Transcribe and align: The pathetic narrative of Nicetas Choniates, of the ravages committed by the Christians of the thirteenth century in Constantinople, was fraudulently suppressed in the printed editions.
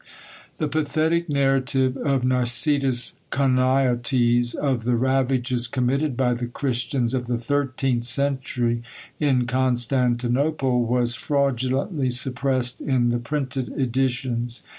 The 0.57 0.67
pathetic 0.67 1.29
narrative 1.29 1.95
of 1.95 2.23
Nicetas 2.25 3.17
Choniates, 3.31 4.55
of 4.55 4.83
the 4.83 4.95
ravages 4.95 5.67
committed 5.67 6.17
by 6.17 6.33
the 6.33 6.47
Christians 6.47 7.13
of 7.13 7.27
the 7.27 7.37
thirteenth 7.37 8.05
century 8.05 8.81
in 9.19 9.45
Constantinople, 9.45 10.83
was 10.83 11.13
fraudulently 11.13 12.09
suppressed 12.09 12.81
in 12.81 13.09
the 13.09 13.19
printed 13.19 13.71
editions. 13.79 14.63